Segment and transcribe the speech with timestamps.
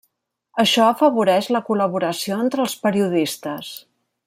[0.63, 3.71] Això afavoreix la col·laboració entre els periodistes.